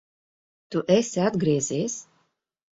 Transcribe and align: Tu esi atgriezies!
Tu 0.75 0.81
esi 0.95 1.21
atgriezies! 1.27 2.01